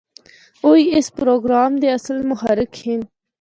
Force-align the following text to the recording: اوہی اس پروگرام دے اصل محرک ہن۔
اوہی 0.63 0.83
اس 0.97 1.07
پروگرام 1.19 1.71
دے 1.81 1.87
اصل 1.97 2.17
محرک 2.29 2.71
ہن۔ 2.83 2.99